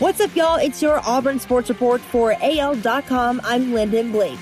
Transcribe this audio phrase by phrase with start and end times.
[0.00, 0.56] What's up, y'all?
[0.56, 3.38] It's your Auburn Sports Report for AL.com.
[3.44, 4.38] I'm Lyndon Blake.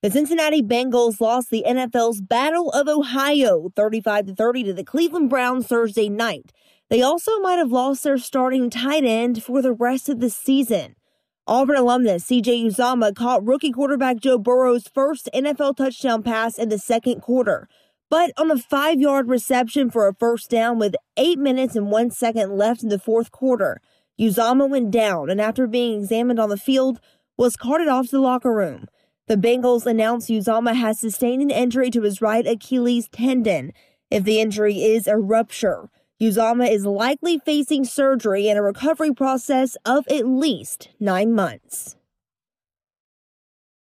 [0.00, 5.66] The Cincinnati Bengals lost the NFL's Battle of Ohio 35 30 to the Cleveland Browns
[5.66, 6.50] Thursday night.
[6.88, 10.96] They also might have lost their starting tight end for the rest of the season.
[11.46, 16.78] Auburn alumnus CJ Uzomah caught rookie quarterback Joe Burrow's first NFL touchdown pass in the
[16.78, 17.68] second quarter.
[18.10, 22.10] But on a five yard reception for a first down with eight minutes and one
[22.10, 23.80] second left in the fourth quarter,
[24.18, 27.00] Uzomah went down and after being examined on the field,
[27.36, 28.88] was carted off to the locker room.
[29.26, 33.72] The Bengals announced Uzomah has sustained an injury to his right Achilles tendon.
[34.10, 35.90] If the injury is a rupture,
[36.20, 41.94] Uzomah is likely facing surgery and a recovery process of at least nine months.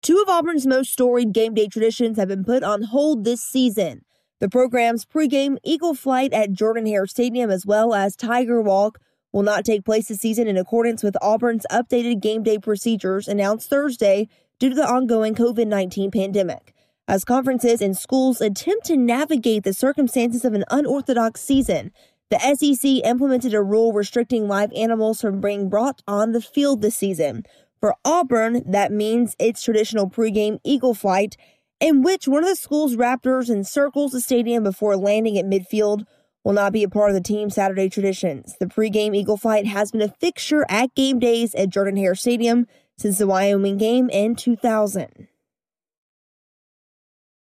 [0.04, 4.06] Two of Auburn's most storied game day traditions have been put on hold this season.
[4.40, 9.00] The program's pregame Eagle Flight at Jordan Hare Stadium, as well as Tiger Walk,
[9.32, 13.70] will not take place this season in accordance with Auburn's updated game day procedures announced
[13.70, 14.28] Thursday
[14.60, 16.74] due to the ongoing COVID 19 pandemic.
[17.08, 21.92] As conferences and schools attempt to navigate the circumstances of an unorthodox season,
[22.30, 26.96] the SEC implemented a rule restricting live animals from being brought on the field this
[26.96, 27.44] season.
[27.80, 31.36] For Auburn, that means its traditional pregame Eagle flight,
[31.84, 36.06] in which one of the school's Raptors encircles the stadium before landing at midfield,
[36.42, 38.56] will not be a part of the team's Saturday traditions.
[38.58, 42.68] The pregame Eagle flight has been a fixture at game days at Jordan Hare Stadium
[42.98, 45.28] since the Wyoming game in 2000.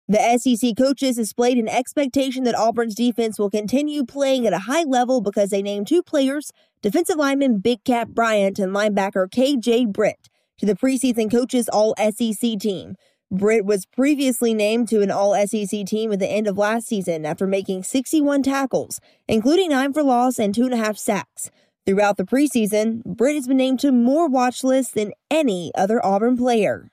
[0.06, 4.84] The SEC coaches displayed an expectation that Auburn's defense will continue playing at a high
[4.84, 10.28] level because they named two players, defensive lineman Big Cat Bryant and linebacker KJ Britt,
[10.58, 12.96] to the preseason coaches All SEC team.
[13.30, 17.26] Britt was previously named to an All SEC team at the end of last season
[17.26, 21.50] after making 61 tackles, including nine for loss and two and a half sacks.
[21.86, 26.36] Throughout the preseason, Britt has been named to more watch lists than any other Auburn
[26.36, 26.90] player.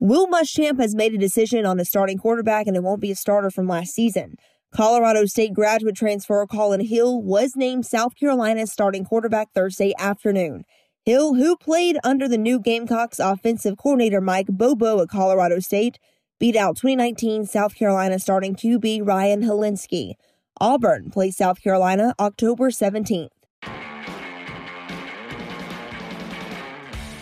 [0.00, 3.16] Will Muschamp has made a decision on a starting quarterback and it won't be a
[3.16, 4.36] starter from last season.
[4.72, 10.64] Colorado State graduate transfer Collin Hill was named South Carolina's starting quarterback Thursday afternoon.
[11.04, 15.98] Hill, who played under the new Gamecocks offensive coordinator Mike Bobo at Colorado State,
[16.38, 20.12] beat out 2019 South Carolina starting QB Ryan Hilinski.
[20.60, 23.30] Auburn plays South Carolina October 17th.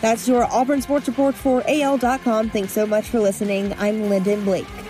[0.01, 2.51] That's your Auburn Sports Report for AL.com.
[2.51, 3.73] Thanks so much for listening.
[3.79, 4.80] I'm Lyndon Blake.